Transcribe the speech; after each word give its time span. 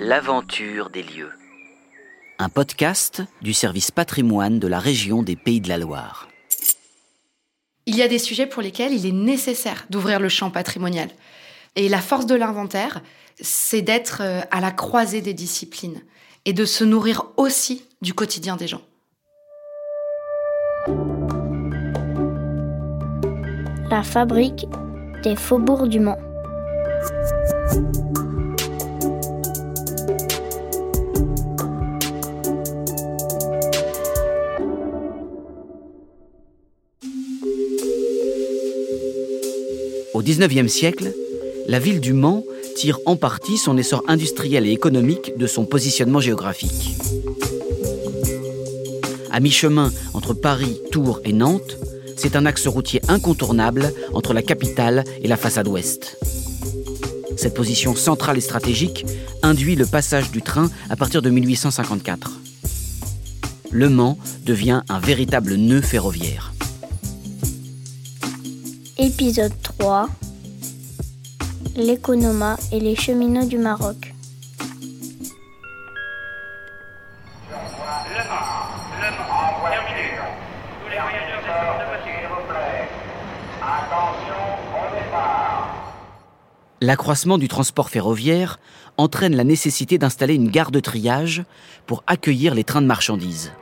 L'aventure 0.00 0.90
des 0.90 1.02
lieux. 1.02 1.32
Un 2.38 2.48
podcast 2.48 3.20
du 3.42 3.52
service 3.52 3.90
patrimoine 3.90 4.60
de 4.60 4.68
la 4.68 4.78
région 4.78 5.24
des 5.24 5.34
Pays 5.34 5.60
de 5.60 5.68
la 5.68 5.76
Loire. 5.76 6.28
Il 7.86 7.96
y 7.96 8.02
a 8.02 8.06
des 8.06 8.20
sujets 8.20 8.46
pour 8.46 8.62
lesquels 8.62 8.92
il 8.92 9.06
est 9.06 9.12
nécessaire 9.12 9.86
d'ouvrir 9.90 10.20
le 10.20 10.28
champ 10.28 10.52
patrimonial. 10.52 11.08
Et 11.74 11.88
la 11.88 12.00
force 12.00 12.26
de 12.26 12.36
l'inventaire, 12.36 13.02
c'est 13.40 13.82
d'être 13.82 14.22
euh, 14.22 14.40
à 14.52 14.60
la 14.60 14.70
croisée 14.70 15.20
des 15.20 15.34
disciplines 15.34 16.00
et 16.44 16.52
de 16.52 16.64
se 16.64 16.84
nourrir 16.84 17.24
aussi 17.36 17.82
du 18.00 18.14
quotidien 18.14 18.54
des 18.54 18.68
gens. 18.68 18.82
La 23.90 24.04
fabrique 24.04 24.64
des 25.24 25.34
faubourgs 25.34 25.88
du 25.88 25.98
Mans. 25.98 26.18
XIXe 40.28 40.70
siècle, 40.70 41.14
la 41.68 41.78
ville 41.78 42.00
du 42.00 42.12
Mans 42.12 42.44
tire 42.76 42.98
en 43.06 43.16
partie 43.16 43.56
son 43.56 43.78
essor 43.78 44.04
industriel 44.08 44.66
et 44.66 44.72
économique 44.72 45.32
de 45.38 45.46
son 45.46 45.64
positionnement 45.64 46.20
géographique. 46.20 46.98
À 49.30 49.40
mi-chemin 49.40 49.90
entre 50.12 50.34
Paris, 50.34 50.82
Tours 50.92 51.20
et 51.24 51.32
Nantes, 51.32 51.78
c'est 52.18 52.36
un 52.36 52.44
axe 52.44 52.66
routier 52.66 53.00
incontournable 53.08 53.94
entre 54.12 54.34
la 54.34 54.42
capitale 54.42 55.02
et 55.22 55.28
la 55.28 55.38
façade 55.38 55.66
ouest. 55.66 56.18
Cette 57.38 57.54
position 57.54 57.94
centrale 57.94 58.36
et 58.36 58.42
stratégique 58.42 59.06
induit 59.42 59.76
le 59.76 59.86
passage 59.86 60.30
du 60.30 60.42
train 60.42 60.68
à 60.90 60.96
partir 60.96 61.22
de 61.22 61.30
1854. 61.30 62.32
Le 63.70 63.88
Mans 63.88 64.18
devient 64.44 64.82
un 64.90 64.98
véritable 65.00 65.54
nœud 65.54 65.80
ferroviaire. 65.80 66.52
Épisode 68.98 69.52
3 69.62 70.08
L'économa 71.76 72.56
et 72.72 72.80
les 72.80 72.96
cheminots 72.96 73.46
du 73.46 73.58
Maroc. 73.58 74.14
L'accroissement 86.80 87.38
du 87.38 87.48
transport 87.48 87.90
ferroviaire 87.90 88.60
entraîne 88.96 89.34
la 89.34 89.44
nécessité 89.44 89.98
d'installer 89.98 90.34
une 90.34 90.50
gare 90.50 90.70
de 90.70 90.80
triage 90.80 91.42
pour 91.86 92.04
accueillir 92.06 92.54
les 92.54 92.64
trains 92.64 92.82
de 92.82 92.86
marchandises. 92.86 93.52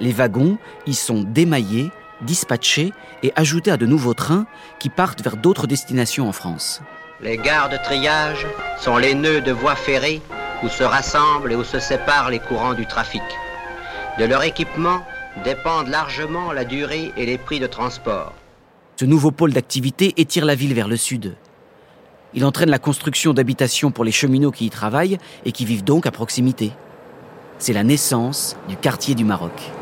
Les 0.00 0.12
wagons 0.12 0.58
y 0.86 0.94
sont 0.94 1.22
démaillés, 1.22 1.90
dispatchés 2.22 2.92
et 3.22 3.32
ajoutés 3.36 3.70
à 3.70 3.76
de 3.76 3.86
nouveaux 3.86 4.14
trains 4.14 4.46
qui 4.78 4.88
partent 4.88 5.22
vers 5.22 5.36
d'autres 5.36 5.66
destinations 5.66 6.28
en 6.28 6.32
France. 6.32 6.80
Les 7.20 7.36
gares 7.36 7.68
de 7.68 7.76
triage 7.76 8.46
sont 8.78 8.96
les 8.96 9.12
nœuds 9.12 9.40
de 9.40 9.50
voies 9.50 9.74
ferrées 9.74 10.22
où 10.62 10.68
se 10.68 10.84
rassemblent 10.84 11.52
et 11.52 11.56
où 11.56 11.64
se 11.64 11.80
séparent 11.80 12.30
les 12.30 12.38
courants 12.38 12.74
du 12.74 12.86
trafic. 12.86 13.22
De 14.20 14.24
leur 14.24 14.44
équipement 14.44 15.02
dépendent 15.42 15.88
largement 15.88 16.52
la 16.52 16.64
durée 16.64 17.12
et 17.16 17.26
les 17.26 17.36
prix 17.36 17.58
de 17.58 17.66
transport. 17.66 18.32
Ce 18.96 19.04
nouveau 19.04 19.32
pôle 19.32 19.52
d'activité 19.52 20.14
étire 20.16 20.44
la 20.44 20.54
ville 20.54 20.74
vers 20.74 20.86
le 20.86 20.96
sud. 20.96 21.34
Il 22.34 22.44
entraîne 22.44 22.70
la 22.70 22.78
construction 22.78 23.34
d'habitations 23.34 23.90
pour 23.90 24.04
les 24.04 24.12
cheminots 24.12 24.52
qui 24.52 24.66
y 24.66 24.70
travaillent 24.70 25.18
et 25.44 25.50
qui 25.50 25.64
vivent 25.64 25.84
donc 25.84 26.06
à 26.06 26.12
proximité. 26.12 26.72
C'est 27.58 27.72
la 27.72 27.82
naissance 27.82 28.56
du 28.68 28.76
quartier 28.76 29.16
du 29.16 29.24
Maroc. 29.24 29.72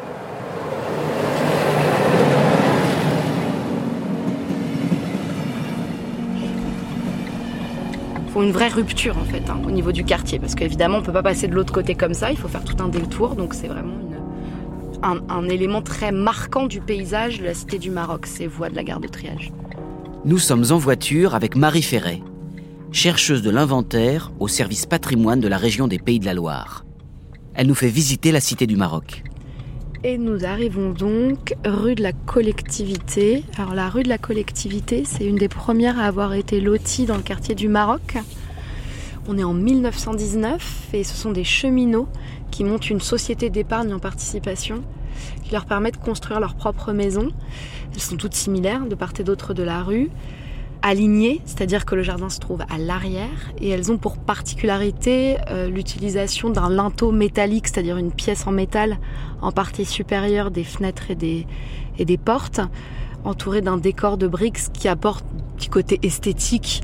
Une 8.43 8.53
vraie 8.53 8.69
rupture 8.69 9.17
en 9.19 9.25
fait 9.25 9.49
hein, 9.49 9.59
au 9.67 9.71
niveau 9.71 9.93
du 9.93 10.05
quartier 10.05 10.39
parce 10.39 10.55
qu'évidemment 10.55 10.99
on 10.99 11.03
peut 11.03 11.13
pas 11.13 11.23
passer 11.23 11.49
de 11.49 11.55
l'autre 11.55 11.73
côté 11.73 11.95
comme 11.95 12.15
ça, 12.15 12.31
il 12.31 12.37
faut 12.37 12.49
faire 12.49 12.65
tout 12.65 12.77
un 12.81 12.89
détour 12.89 13.35
donc 13.35 13.55
c'est 13.55 13.67
vraiment 13.67 13.95
un 15.03 15.49
élément 15.49 15.83
très 15.83 16.13
marquant 16.13 16.67
du 16.67 16.81
paysage 16.81 17.39
de 17.41 17.45
la 17.45 17.55
cité 17.55 17.79
du 17.79 17.91
Maroc, 17.91 18.27
ces 18.27 18.47
voies 18.47 18.71
de 18.71 18.77
la 18.77 18.83
gare 18.83 19.01
de 19.01 19.09
triage. 19.09 19.53
Nous 20.25 20.39
sommes 20.39 20.65
en 20.71 20.79
voiture 20.79 21.35
avec 21.35 21.57
Marie 21.57 21.83
Ferret, 21.83 22.23
chercheuse 22.93 23.43
de 23.43 23.51
l'inventaire 23.51 24.33
au 24.41 24.49
service 24.49 24.87
patrimoine 24.87 25.41
de 25.41 25.49
la 25.49 25.59
région 25.59 25.87
des 25.87 25.99
Pays 25.99 26.19
de 26.19 26.25
la 26.25 26.35
Loire. 26.35 26.85
Elle 27.55 27.69
nous 27.69 27.75
fait 27.75 27.89
visiter 27.89 28.33
la 28.33 28.41
cité 28.41 28.67
du 28.67 28.77
Maroc. 28.77 29.23
Et 30.05 30.19
nous 30.19 30.45
arrivons 30.45 30.91
donc 30.91 31.55
rue 31.65 31.95
de 31.95 32.03
la 32.03 32.13
collectivité. 32.13 33.45
Alors 33.57 33.75
la 33.75 33.89
rue 33.89 34.03
de 34.03 34.09
la 34.09 34.19
collectivité, 34.19 35.05
c'est 35.05 35.25
une 35.25 35.37
des 35.37 35.49
premières 35.49 35.99
à 35.99 36.05
avoir 36.05 36.35
été 36.35 36.61
lotie 36.61 37.07
dans 37.07 37.17
le 37.17 37.23
quartier 37.23 37.55
du 37.55 37.69
Maroc. 37.69 38.19
On 39.27 39.39
est 39.39 39.45
en 39.45 39.55
1919 39.55 40.91
et 40.93 41.03
ce 41.03 41.17
sont 41.17 41.33
des 41.33 41.45
cheminots 41.45 42.09
qui 42.51 42.63
montent 42.63 42.91
une 42.91 43.01
société 43.01 43.51
d'épargne 43.51 43.93
en 43.93 43.99
participation 43.99 44.85
qui 45.45 45.53
leur 45.53 45.65
permet 45.65 45.91
de 45.91 45.97
construire 45.97 46.41
leur 46.41 46.55
propre 46.55 46.93
maison. 46.93 47.31
Elles 47.95 48.01
sont 48.01 48.17
toutes 48.17 48.35
similaires 48.35 48.87
de 48.87 48.95
part 48.95 49.13
et 49.19 49.25
d'autre 49.25 49.55
de 49.55 49.63
la 49.63 49.83
rue, 49.83 50.11
alignées, 50.83 51.41
c'est-à-dire 51.45 51.85
que 51.85 51.95
le 51.95 52.03
jardin 52.03 52.29
se 52.29 52.39
trouve 52.39 52.63
à 52.69 52.79
l'arrière 52.79 53.53
et 53.61 53.69
elles 53.69 53.91
ont 53.91 53.99
pour 53.99 54.19
particularité 54.19 55.37
euh, 55.51 55.69
l'utilisation 55.69 56.51
d'un 56.51 56.69
linteau 56.69 57.13
métallique, 57.13 57.69
c'est-à-dire 57.69 57.97
une 57.97 58.13
pièce 58.13 58.47
en 58.47 58.53
métal 58.53 58.99
en 59.41 59.53
partie 59.53 59.85
supérieure 59.85 60.51
des 60.51 60.65
fenêtres 60.65 61.11
et 61.11 61.15
des, 61.15 61.47
et 61.99 62.05
des 62.05 62.19
portes, 62.19 62.61
entourée 63.25 63.61
d'un 63.61 63.77
décor 63.77 64.19
de 64.19 64.27
briques 64.27 64.73
qui 64.73 64.89
apporte 64.89 65.25
du 65.59 65.69
côté 65.69 65.99
esthétique 66.03 66.83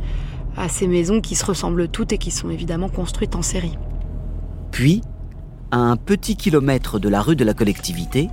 à 0.56 0.68
ces 0.68 0.86
maisons 0.86 1.20
qui 1.20 1.34
se 1.34 1.44
ressemblent 1.44 1.88
toutes 1.88 2.12
et 2.12 2.18
qui 2.18 2.30
sont 2.30 2.50
évidemment 2.50 2.88
construites 2.88 3.36
en 3.36 3.42
série. 3.42 3.76
Puis, 4.70 5.02
à 5.70 5.78
un 5.78 5.96
petit 5.96 6.36
kilomètre 6.36 6.98
de 6.98 7.08
la 7.08 7.22
rue 7.22 7.36
de 7.36 7.44
la 7.44 7.54
collectivité, 7.54 8.28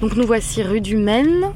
Donc 0.00 0.16
nous 0.16 0.26
voici 0.26 0.62
rue 0.62 0.80
du 0.80 0.96
Maine, 0.96 1.52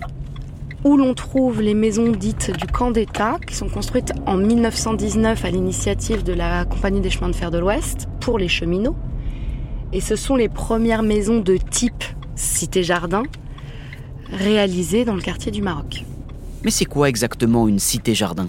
où 0.84 0.96
l'on 0.96 1.14
trouve 1.14 1.62
les 1.62 1.74
maisons 1.74 2.10
dites 2.10 2.50
du 2.56 2.66
camp 2.66 2.90
d'État, 2.90 3.38
qui 3.46 3.54
sont 3.54 3.68
construites 3.68 4.12
en 4.26 4.36
1919 4.36 5.44
à 5.44 5.50
l'initiative 5.50 6.22
de 6.22 6.32
la 6.32 6.64
Compagnie 6.64 7.00
des 7.00 7.10
chemins 7.10 7.28
de 7.28 7.34
fer 7.34 7.50
de 7.50 7.58
l'Ouest 7.58 8.08
pour 8.20 8.38
les 8.38 8.48
cheminots. 8.48 8.96
Et 9.92 10.00
ce 10.00 10.16
sont 10.16 10.36
les 10.36 10.48
premières 10.48 11.02
maisons 11.02 11.40
de 11.40 11.56
type 11.56 12.04
cité-jardin 12.34 13.22
réalisées 14.32 15.04
dans 15.04 15.14
le 15.14 15.22
quartier 15.22 15.52
du 15.52 15.62
Maroc. 15.62 16.04
Mais 16.64 16.70
c'est 16.70 16.84
quoi 16.84 17.08
exactement 17.08 17.68
une 17.68 17.78
cité-jardin? 17.78 18.48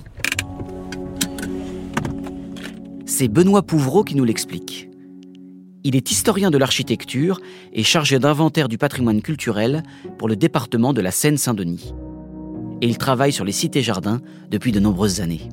C'est 3.06 3.28
Benoît 3.28 3.64
Pouvreau 3.64 4.04
qui 4.04 4.16
nous 4.16 4.26
l'explique. 4.26 4.90
Il 5.84 5.96
est 5.96 6.12
historien 6.12 6.52
de 6.52 6.58
l'architecture 6.58 7.40
et 7.72 7.84
chargé 7.84 8.20
d'inventaire 8.20 8.68
du 8.68 8.78
patrimoine 8.78 9.22
culturel 9.22 9.84
pour 10.18 10.28
le 10.28 10.36
département 10.36 10.92
de 10.92 11.02
la 11.02 11.12
Seine-Saint-Denis. 11.12 11.94
Et 12.82 12.88
il 12.88 12.98
travaille 12.98 13.32
sur 13.32 13.46
les 13.46 13.52
cités-jardins 13.52 14.22
depuis 14.50 14.72
de 14.72 14.80
nombreuses 14.80 15.22
années. 15.22 15.50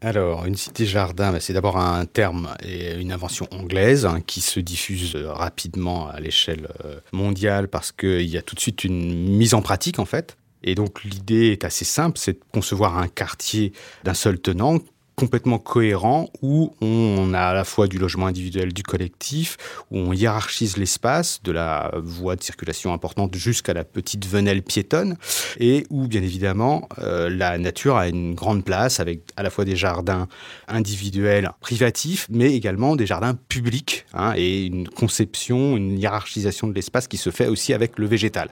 Alors, 0.00 0.46
une 0.46 0.56
cité-jardin, 0.56 1.30
bah, 1.30 1.38
c'est 1.38 1.52
d'abord 1.52 1.76
un 1.76 2.04
terme 2.06 2.48
et 2.64 2.94
une 2.94 3.12
invention 3.12 3.46
anglaise 3.52 4.04
hein, 4.04 4.20
qui 4.26 4.40
se 4.40 4.58
diffuse 4.58 5.14
rapidement 5.14 6.08
à 6.08 6.18
l'échelle 6.18 6.68
euh, 6.84 6.98
mondiale 7.12 7.68
parce 7.68 7.92
qu'il 7.92 8.28
y 8.28 8.36
a 8.36 8.42
tout 8.42 8.56
de 8.56 8.60
suite 8.60 8.82
une 8.82 9.36
mise 9.36 9.54
en 9.54 9.62
pratique 9.62 10.00
en 10.00 10.04
fait. 10.04 10.36
Et 10.64 10.74
donc 10.74 11.04
l'idée 11.04 11.48
est 11.48 11.64
assez 11.64 11.84
simple, 11.84 12.18
c'est 12.18 12.32
de 12.32 12.40
concevoir 12.52 12.98
un 12.98 13.08
quartier 13.08 13.72
d'un 14.04 14.14
seul 14.14 14.40
tenant 14.40 14.78
complètement 15.16 15.58
cohérent 15.58 16.28
où 16.42 16.74
on 16.80 17.34
a 17.34 17.40
à 17.40 17.54
la 17.54 17.64
fois 17.64 17.86
du 17.86 17.98
logement 17.98 18.26
individuel, 18.26 18.72
du 18.72 18.82
collectif, 18.82 19.56
où 19.90 19.98
on 19.98 20.12
hiérarchise 20.12 20.76
l'espace 20.76 21.42
de 21.42 21.52
la 21.52 21.92
voie 22.02 22.36
de 22.36 22.42
circulation 22.42 22.92
importante 22.92 23.34
jusqu'à 23.34 23.74
la 23.74 23.84
petite 23.84 24.26
venelle 24.26 24.62
piétonne 24.62 25.16
et 25.58 25.86
où 25.90 26.06
bien 26.08 26.22
évidemment 26.22 26.88
euh, 26.98 27.28
la 27.30 27.58
nature 27.58 27.96
a 27.96 28.08
une 28.08 28.34
grande 28.34 28.64
place 28.64 29.00
avec 29.00 29.22
à 29.36 29.42
la 29.42 29.50
fois 29.50 29.64
des 29.64 29.76
jardins 29.76 30.28
individuels, 30.68 31.50
privatifs, 31.60 32.26
mais 32.30 32.54
également 32.54 32.96
des 32.96 33.06
jardins 33.06 33.34
publics 33.34 34.06
hein, 34.14 34.34
et 34.36 34.66
une 34.66 34.88
conception, 34.88 35.76
une 35.76 35.98
hiérarchisation 35.98 36.66
de 36.68 36.74
l'espace 36.74 37.08
qui 37.08 37.16
se 37.16 37.30
fait 37.30 37.48
aussi 37.48 37.72
avec 37.74 37.98
le 37.98 38.06
végétal. 38.06 38.48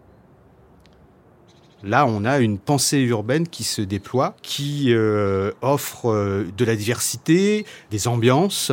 Là, 1.82 2.05
on 2.06 2.25
a 2.25 2.38
une 2.38 2.59
pensée 2.59 2.99
urbaine 2.99 3.49
qui 3.49 3.65
se 3.65 3.81
déploie, 3.81 4.37
qui 4.43 4.93
euh, 4.93 5.53
offre 5.62 6.11
euh, 6.11 6.44
de 6.56 6.65
la 6.65 6.77
diversité, 6.77 7.65
des 7.91 8.06
ambiances 8.06 8.71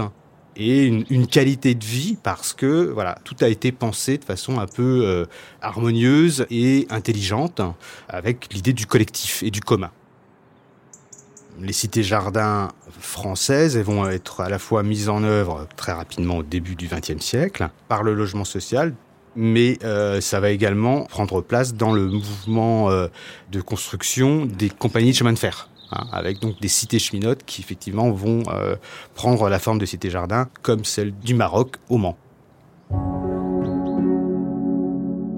et 0.57 0.85
une, 0.85 1.27
qualité 1.27 1.75
de 1.75 1.85
vie 1.85 2.17
parce 2.21 2.53
que 2.53 2.91
voilà, 2.91 3.17
tout 3.23 3.35
a 3.41 3.47
été 3.47 3.71
pensé 3.71 4.17
de 4.17 4.25
façon 4.25 4.59
un 4.59 4.65
peu 4.65 5.03
euh, 5.05 5.25
harmonieuse 5.61 6.47
et 6.49 6.87
intelligente 6.89 7.61
avec 8.09 8.51
l'idée 8.53 8.73
du 8.73 8.87
collectif 8.87 9.43
et 9.43 9.51
du 9.51 9.61
commun. 9.61 9.91
les 11.61 11.73
cités 11.73 12.01
jardins 12.01 12.69
françaises 12.99 13.77
vont 13.77 14.09
être 14.09 14.41
à 14.41 14.49
la 14.49 14.57
fois 14.57 14.81
mises 14.81 15.09
en 15.09 15.23
œuvre 15.23 15.67
très 15.75 15.91
rapidement 15.93 16.37
au 16.37 16.43
début 16.43 16.75
du 16.75 16.87
XXe 16.87 17.23
siècle 17.23 17.69
par 17.87 18.01
le 18.01 18.15
logement 18.15 18.45
social, 18.45 18.95
mais 19.37 19.77
euh, 19.83 20.19
ça 20.19 20.39
va 20.39 20.49
également 20.49 21.05
prendre 21.05 21.41
place 21.41 21.75
dans 21.75 21.93
le 21.93 22.07
mouvement 22.07 22.89
euh, 22.89 23.07
de 23.51 23.61
construction 23.61 24.45
des 24.45 24.69
compagnies 24.69 25.11
de 25.11 25.15
chemin 25.15 25.31
de 25.31 25.39
fer. 25.39 25.69
Hein, 25.91 26.05
avec 26.11 26.41
donc 26.41 26.59
des 26.59 26.67
cités 26.67 26.99
cheminotes 26.99 27.43
qui 27.45 27.61
effectivement 27.61 28.11
vont 28.11 28.43
euh, 28.49 28.75
prendre 29.13 29.47
la 29.47 29.57
forme 29.57 29.77
de 29.77 29.85
cités 29.85 30.09
jardins 30.09 30.49
comme 30.61 30.83
celle 30.83 31.13
du 31.17 31.33
Maroc 31.33 31.75
au 31.87 31.97
Mans. 31.97 32.17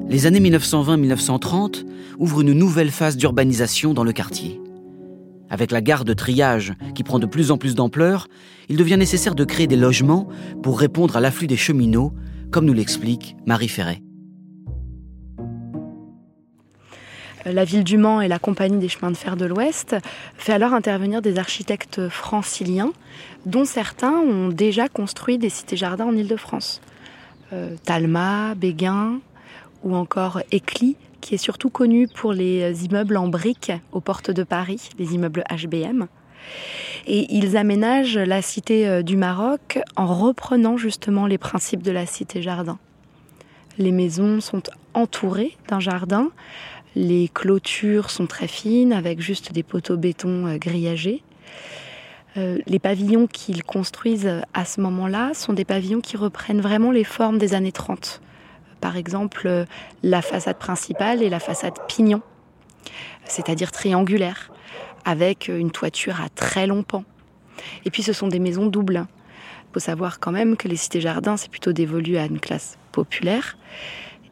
Les 0.07 0.25
années 0.25 0.40
1920-1930 0.40 1.86
ouvrent 2.18 2.42
une 2.42 2.54
nouvelle 2.54 2.90
phase 2.90 3.16
d'urbanisation 3.16 3.94
dans 3.94 4.04
le 4.04 4.12
quartier. 4.12 4.60
Avec 5.51 5.72
la 5.72 5.81
gare 5.81 6.06
de 6.06 6.13
triage 6.13 6.74
qui 6.96 7.04
prend 7.04 7.19
de 7.19 7.28
plus 7.28 7.51
en 7.51 7.57
plus 7.57 7.75
d'ampleur, 7.75 8.28
il 8.69 8.78
devient 8.78 8.98
nécessaire 8.98 9.36
de 9.36 9.44
créer 9.44 9.68
des 9.68 9.75
logements 9.75 10.28
pour 10.63 10.80
répondre 10.80 11.16
à 11.16 11.19
l'afflux 11.19 11.48
des 11.48 11.57
cheminots, 11.57 12.13
comme 12.51 12.66
nous 12.66 12.74
l'explique 12.74 13.36
Marie 13.46 13.68
Ferret. 13.68 14.01
La 17.46 17.63
ville 17.63 17.84
du 17.84 17.98
Mans 17.98 18.22
et 18.22 18.28
la 18.28 18.38
Compagnie 18.38 18.80
des 18.80 18.90
chemins 18.90 19.12
de 19.12 19.18
fer 19.18 19.38
de 19.38 19.46
l'Ouest 19.46 19.96
fait 20.36 20.51
alors 20.51 20.74
intervenir 20.74 21.22
des 21.22 21.40
architectes 21.40 22.10
franciliens, 22.10 22.92
dont 23.46 23.66
certains 23.66 24.13
ont 24.13 24.50
déjà 24.50 24.90
construit 24.90 25.38
des 25.38 25.50
cités-jardins 25.50 26.07
en 26.07 26.16
Ile-de-France. 26.16 26.81
Euh, 27.54 27.75
Talma, 27.86 28.56
Béguin 28.56 29.19
ou 29.84 29.96
encore 29.96 30.42
Éclis, 30.51 30.98
qui 31.22 31.36
est 31.36 31.40
surtout 31.40 31.69
connu 31.69 32.07
pour 32.07 32.34
les 32.34 32.86
immeubles 32.86 33.18
en 33.18 33.30
briques 33.30 33.72
aux 33.94 34.01
portes 34.01 34.31
de 34.31 34.44
Paris, 34.44 34.90
les 35.00 35.16
immeubles 35.16 35.44
HBM. 35.50 36.07
Et 37.07 37.33
ils 37.33 37.57
aménagent 37.57 38.18
la 38.18 38.41
cité 38.41 38.88
euh, 38.88 39.01
du 39.01 39.18
Maroc 39.18 39.80
en 39.95 40.06
reprenant 40.06 40.77
justement 40.77 41.25
les 41.25 41.38
principes 41.38 41.81
de 41.81 41.91
la 41.91 42.06
cité-jardin. 42.06 42.77
Les 43.77 43.91
maisons 43.91 44.41
sont 44.41 44.63
entourées 44.94 45.57
d'un 45.68 45.80
jardin, 45.80 46.30
les 46.95 47.30
clôtures 47.33 48.09
sont 48.09 48.27
très 48.27 48.47
fines 48.47 48.94
avec 48.94 49.21
juste 49.21 49.53
des 49.53 49.63
poteaux 49.63 49.97
béton 49.97 50.47
euh, 50.47 50.57
grillagés. 50.57 51.24
Euh, 52.38 52.59
les 52.68 52.80
pavillons 52.80 53.25
qu'ils 53.27 53.63
construisent 53.63 54.31
à 54.53 54.65
ce 54.65 54.81
moment-là 54.81 55.33
sont 55.33 55.53
des 55.53 55.65
pavillons 55.65 56.01
qui 56.01 56.15
reprennent 56.15 56.62
vraiment 56.62 56.91
les 56.91 57.03
formes 57.03 57.38
des 57.38 57.56
années 57.56 57.71
30. 57.71 58.21
Par 58.81 58.97
exemple, 58.97 59.65
la 60.03 60.21
façade 60.21 60.57
principale 60.57 61.24
et 61.24 61.30
la 61.30 61.39
façade 61.39 61.74
pignon, 61.88 62.21
c'est-à-dire 63.25 63.71
triangulaire 63.71 64.51
avec 65.10 65.48
une 65.48 65.72
toiture 65.72 66.22
à 66.22 66.30
très 66.30 66.68
longs 66.68 66.84
pans. 66.84 67.04
Et 67.84 67.90
puis 67.90 68.04
ce 68.04 68.14
sont 68.14 68.28
des 68.28 68.38
maisons 68.38 68.68
doubles. 68.68 69.08
Il 69.08 69.74
faut 69.74 69.80
savoir 69.80 70.20
quand 70.20 70.32
même 70.32 70.56
que 70.56 70.68
les 70.68 70.76
cités-jardins, 70.76 71.36
c'est 71.36 71.50
plutôt 71.50 71.74
dévolu 71.74 72.18
à 72.18 72.26
une 72.26 72.40
classe 72.40 72.78
populaire. 72.92 73.58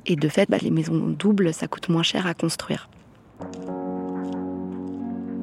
Et 0.05 0.15
de 0.15 0.29
fait, 0.29 0.47
bah, 0.47 0.57
les 0.61 0.69
maisons 0.69 1.15
doubles, 1.17 1.51
ça 1.51 1.67
coûte 1.67 1.89
moins 1.89 2.03
cher 2.03 2.27
à 2.27 2.35
construire. 2.35 2.89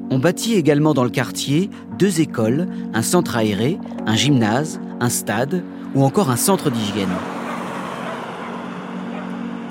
On 0.09 0.19
bâtit 0.19 0.55
également 0.55 0.93
dans 0.93 1.03
le 1.03 1.09
quartier 1.09 1.69
deux 1.99 2.21
écoles, 2.21 2.67
un 2.93 3.01
centre 3.01 3.35
aéré, 3.35 3.77
un 4.05 4.15
gymnase, 4.15 4.79
un 5.01 5.09
stade 5.09 5.63
ou 5.95 6.03
encore 6.05 6.29
un 6.29 6.37
centre 6.37 6.69
d'hygiène. 6.69 7.09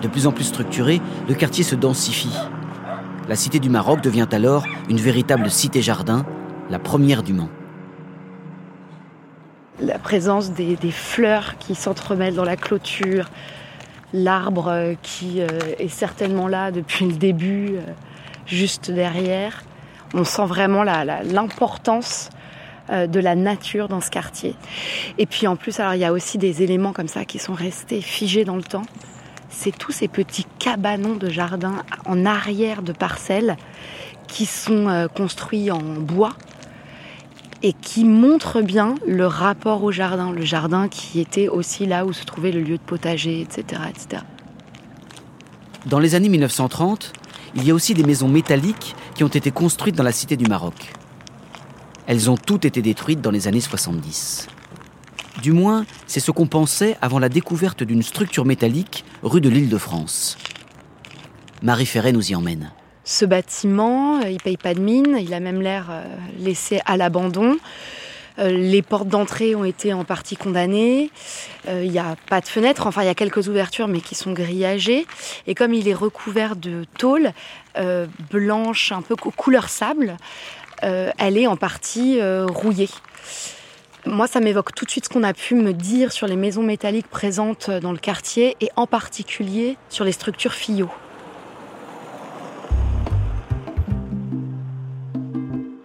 De 0.02 0.08
plus 0.08 0.26
en 0.26 0.32
plus 0.32 0.44
structuré, 0.44 1.00
le 1.26 1.34
quartier 1.34 1.64
se 1.64 1.74
densifie. 1.74 2.36
La 3.26 3.36
cité 3.36 3.58
du 3.58 3.70
Maroc 3.70 4.02
devient 4.02 4.28
alors 4.32 4.66
une 4.90 4.98
véritable 4.98 5.50
cité-jardin, 5.50 6.26
la 6.68 6.78
première 6.78 7.22
du 7.22 7.32
Mans. 7.32 7.48
La 9.80 9.98
présence 9.98 10.50
des, 10.50 10.76
fleurs 10.90 11.56
qui 11.58 11.74
s'entremêlent 11.74 12.34
dans 12.34 12.44
la 12.44 12.56
clôture, 12.56 13.30
l'arbre 14.12 14.94
qui 15.02 15.40
euh, 15.40 15.46
est 15.78 15.88
certainement 15.88 16.48
là 16.48 16.70
depuis 16.70 17.06
le 17.06 17.14
début, 17.14 17.76
euh, 17.76 17.80
juste 18.46 18.90
derrière. 18.90 19.64
On 20.12 20.24
sent 20.24 20.44
vraiment 20.44 20.82
l'importance 20.84 22.28
euh, 22.90 23.06
de 23.06 23.20
la 23.20 23.34
nature 23.34 23.88
dans 23.88 24.02
ce 24.02 24.10
quartier. 24.10 24.54
Et 25.16 25.24
puis 25.24 25.46
en 25.46 25.56
plus, 25.56 25.80
il 25.94 25.98
y 25.98 26.04
a 26.04 26.12
aussi 26.12 26.36
des 26.36 26.62
éléments 26.62 26.92
comme 26.92 27.08
ça 27.08 27.24
qui 27.24 27.38
sont 27.38 27.54
restés 27.54 28.02
figés 28.02 28.44
dans 28.44 28.56
le 28.56 28.62
temps 28.62 28.84
c'est 29.54 29.76
tous 29.76 29.92
ces 29.92 30.08
petits 30.08 30.46
cabanons 30.58 31.14
de 31.14 31.28
jardin 31.30 31.84
en 32.04 32.26
arrière 32.26 32.82
de 32.82 32.92
parcelles 32.92 33.56
qui 34.26 34.46
sont 34.46 34.88
euh, 34.88 35.08
construits 35.08 35.70
en 35.70 35.80
bois 35.80 36.34
et 37.62 37.72
qui 37.72 38.04
montrent 38.04 38.60
bien 38.60 38.96
le 39.06 39.26
rapport 39.26 39.82
au 39.84 39.92
jardin, 39.92 40.32
le 40.32 40.44
jardin 40.44 40.88
qui 40.88 41.20
était 41.20 41.48
aussi 41.48 41.86
là 41.86 42.04
où 42.04 42.12
se 42.12 42.24
trouvait 42.24 42.52
le 42.52 42.60
lieu 42.60 42.76
de 42.76 42.82
potager, 42.82 43.40
etc. 43.40 43.82
etc. 43.88 44.22
Dans 45.86 45.98
les 45.98 46.14
années 46.14 46.28
1930, 46.28 47.12
il 47.54 47.64
y 47.64 47.70
a 47.70 47.74
aussi 47.74 47.94
des 47.94 48.04
maisons 48.04 48.28
métalliques 48.28 48.94
qui 49.14 49.24
ont 49.24 49.28
été 49.28 49.50
construites 49.50 49.94
dans 49.94 50.02
la 50.02 50.12
cité 50.12 50.36
du 50.36 50.46
Maroc. 50.46 50.92
Elles 52.06 52.28
ont 52.28 52.36
toutes 52.36 52.64
été 52.64 52.82
détruites 52.82 53.20
dans 53.20 53.30
les 53.30 53.48
années 53.48 53.60
70. 53.60 54.48
Du 55.44 55.52
moins, 55.52 55.84
c'est 56.06 56.20
ce 56.20 56.30
qu'on 56.30 56.46
pensait 56.46 56.96
avant 57.02 57.18
la 57.18 57.28
découverte 57.28 57.82
d'une 57.82 58.02
structure 58.02 58.46
métallique 58.46 59.04
rue 59.22 59.42
de 59.42 59.50
l'Île 59.50 59.68
de 59.68 59.76
France. 59.76 60.38
Marie 61.60 61.84
Ferret 61.84 62.12
nous 62.12 62.30
y 62.30 62.34
emmène. 62.34 62.72
Ce 63.04 63.26
bâtiment, 63.26 64.22
euh, 64.22 64.30
il 64.30 64.38
paye 64.40 64.56
pas 64.56 64.72
de 64.72 64.80
mine, 64.80 65.18
il 65.20 65.34
a 65.34 65.40
même 65.40 65.60
l'air 65.60 65.88
euh, 65.90 66.02
laissé 66.38 66.80
à 66.86 66.96
l'abandon. 66.96 67.58
Euh, 68.38 68.48
les 68.48 68.80
portes 68.80 69.08
d'entrée 69.08 69.54
ont 69.54 69.64
été 69.64 69.92
en 69.92 70.04
partie 70.04 70.36
condamnées. 70.38 71.10
Il 71.68 71.90
n'y 71.90 71.98
a 71.98 72.16
pas 72.30 72.40
de 72.40 72.48
fenêtres, 72.48 72.86
enfin 72.86 73.02
il 73.02 73.06
y 73.06 73.10
a 73.10 73.14
quelques 73.14 73.46
ouvertures 73.48 73.86
mais 73.86 74.00
qui 74.00 74.14
sont 74.14 74.32
grillagées. 74.32 75.06
Et 75.46 75.54
comme 75.54 75.74
il 75.74 75.86
est 75.88 75.94
recouvert 75.94 76.56
de 76.56 76.86
tôle 76.96 77.32
blanche, 78.30 78.92
un 78.92 79.02
peu 79.02 79.14
couleur 79.14 79.68
sable, 79.68 80.16
elle 80.80 81.36
est 81.36 81.46
en 81.46 81.56
partie 81.56 82.18
rouillée. 82.22 82.88
Moi, 84.06 84.26
ça 84.26 84.40
m'évoque 84.40 84.74
tout 84.74 84.84
de 84.84 84.90
suite 84.90 85.06
ce 85.06 85.08
qu'on 85.08 85.22
a 85.22 85.32
pu 85.32 85.54
me 85.54 85.72
dire 85.72 86.12
sur 86.12 86.26
les 86.26 86.36
maisons 86.36 86.62
métalliques 86.62 87.08
présentes 87.08 87.70
dans 87.70 87.92
le 87.92 87.98
quartier 87.98 88.54
et 88.60 88.68
en 88.76 88.86
particulier 88.86 89.78
sur 89.88 90.04
les 90.04 90.12
structures 90.12 90.52
Fillot. 90.52 90.90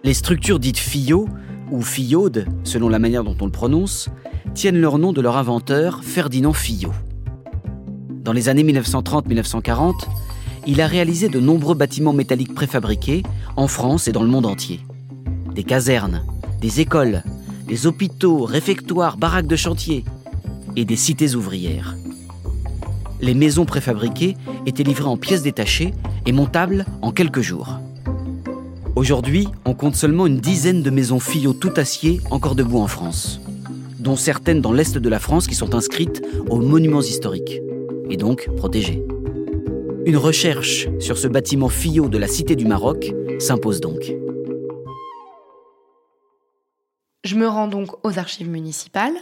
Les 0.04 0.12
structures 0.12 0.58
dites 0.58 0.76
Fillot, 0.76 1.28
ou 1.70 1.80
Fillaude, 1.80 2.46
selon 2.62 2.90
la 2.90 2.98
manière 2.98 3.24
dont 3.24 3.36
on 3.40 3.46
le 3.46 3.52
prononce, 3.52 4.10
tiennent 4.52 4.80
leur 4.80 4.98
nom 4.98 5.14
de 5.14 5.22
leur 5.22 5.38
inventeur, 5.38 6.04
Ferdinand 6.04 6.52
Fillot. 6.52 6.92
Dans 8.22 8.34
les 8.34 8.50
années 8.50 8.64
1930-1940, 8.64 9.94
il 10.66 10.82
a 10.82 10.86
réalisé 10.86 11.30
de 11.30 11.40
nombreux 11.40 11.74
bâtiments 11.74 12.12
métalliques 12.12 12.54
préfabriqués 12.54 13.22
en 13.56 13.66
France 13.66 14.08
et 14.08 14.12
dans 14.12 14.22
le 14.22 14.28
monde 14.28 14.44
entier. 14.44 14.80
Des 15.54 15.64
casernes, 15.64 16.22
des 16.60 16.80
écoles, 16.80 17.22
des 17.70 17.86
hôpitaux, 17.86 18.42
réfectoires, 18.42 19.16
baraques 19.16 19.46
de 19.46 19.54
chantier 19.54 20.04
et 20.74 20.84
des 20.84 20.96
cités 20.96 21.36
ouvrières. 21.36 21.96
Les 23.20 23.32
maisons 23.32 23.64
préfabriquées 23.64 24.36
étaient 24.66 24.82
livrées 24.82 25.08
en 25.08 25.16
pièces 25.16 25.42
détachées 25.42 25.94
et 26.26 26.32
montables 26.32 26.84
en 27.00 27.12
quelques 27.12 27.42
jours. 27.42 27.78
Aujourd'hui, 28.96 29.46
on 29.64 29.74
compte 29.74 29.94
seulement 29.94 30.26
une 30.26 30.40
dizaine 30.40 30.82
de 30.82 30.90
maisons 30.90 31.20
Fillot 31.20 31.52
tout 31.52 31.72
acier 31.76 32.20
encore 32.32 32.56
debout 32.56 32.80
en 32.80 32.88
France, 32.88 33.40
dont 34.00 34.16
certaines 34.16 34.60
dans 34.60 34.72
l'est 34.72 34.98
de 34.98 35.08
la 35.08 35.20
France 35.20 35.46
qui 35.46 35.54
sont 35.54 35.76
inscrites 35.76 36.22
aux 36.48 36.58
monuments 36.58 37.02
historiques, 37.02 37.60
et 38.10 38.16
donc 38.16 38.50
protégées. 38.56 39.04
Une 40.06 40.16
recherche 40.16 40.88
sur 40.98 41.16
ce 41.16 41.28
bâtiment 41.28 41.68
Fillot 41.68 42.08
de 42.08 42.18
la 42.18 42.26
Cité 42.26 42.56
du 42.56 42.66
Maroc 42.66 43.14
s'impose 43.38 43.80
donc. 43.80 44.19
Je 47.22 47.34
me 47.36 47.46
rends 47.46 47.68
donc 47.68 48.04
aux 48.04 48.18
archives 48.18 48.48
municipales 48.48 49.16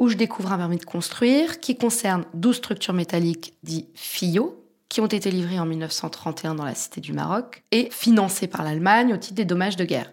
où 0.00 0.08
je 0.08 0.16
découvre 0.16 0.52
un 0.52 0.56
permis 0.56 0.78
de 0.78 0.84
construire 0.84 1.60
qui 1.60 1.76
concerne 1.76 2.24
12 2.34 2.56
structures 2.56 2.94
métalliques 2.94 3.54
dites 3.62 3.88
FIO 3.94 4.60
qui 4.88 5.00
ont 5.00 5.06
été 5.06 5.30
livrées 5.30 5.60
en 5.60 5.66
1931 5.66 6.56
dans 6.56 6.64
la 6.64 6.74
Cité 6.74 7.00
du 7.00 7.12
Maroc 7.12 7.62
et 7.70 7.88
financées 7.90 8.48
par 8.48 8.64
l'Allemagne 8.64 9.14
au 9.14 9.16
titre 9.16 9.36
des 9.36 9.44
dommages 9.44 9.76
de 9.76 9.84
guerre. 9.84 10.12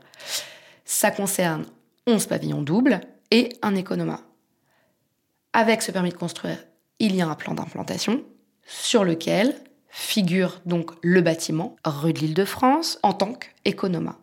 Ça 0.85 1.09
concerne 1.09 1.65
11 2.05 2.27
pavillons 2.27 2.61
doubles 2.61 3.01
et 3.31 3.49
un 3.63 3.75
économa. 3.75 4.21
Avec 5.53 5.81
ce 5.81 5.91
permis 5.91 6.11
de 6.11 6.17
construire, 6.17 6.57
il 6.99 7.15
y 7.15 7.21
a 7.21 7.27
un 7.27 7.35
plan 7.35 7.55
d'implantation 7.55 8.23
sur 8.65 9.03
lequel 9.03 9.55
figure 9.89 10.61
donc 10.65 10.91
le 11.01 11.21
bâtiment 11.21 11.75
rue 11.85 12.13
de 12.13 12.19
l'Île-de-France 12.19 12.99
en 13.01 13.13
tant 13.13 13.33
qu'économa. 13.33 14.17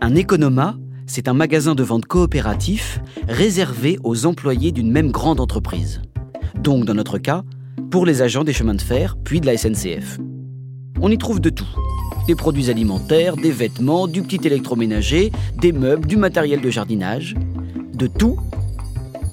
Un 0.00 0.14
économa, 0.14 0.76
c'est 1.08 1.26
un 1.26 1.32
magasin 1.32 1.74
de 1.74 1.82
vente 1.82 2.04
coopératif 2.04 3.00
réservé 3.26 3.98
aux 4.04 4.26
employés 4.26 4.70
d'une 4.70 4.92
même 4.92 5.10
grande 5.10 5.40
entreprise. 5.40 6.02
Donc, 6.54 6.84
dans 6.84 6.94
notre 6.94 7.18
cas, 7.18 7.42
pour 7.90 8.06
les 8.06 8.22
agents 8.22 8.44
des 8.44 8.52
chemins 8.52 8.74
de 8.74 8.82
fer, 8.82 9.16
puis 9.24 9.40
de 9.40 9.46
la 9.46 9.56
SNCF. 9.56 10.18
On 11.00 11.10
y 11.10 11.18
trouve 11.18 11.40
de 11.40 11.50
tout. 11.50 11.68
Des 12.26 12.34
produits 12.34 12.70
alimentaires, 12.70 13.36
des 13.36 13.50
vêtements, 13.50 14.06
du 14.06 14.22
petit 14.22 14.46
électroménager, 14.46 15.32
des 15.56 15.72
meubles, 15.72 16.06
du 16.06 16.18
matériel 16.18 16.60
de 16.60 16.70
jardinage. 16.70 17.34
De 17.94 18.06
tout 18.06 18.38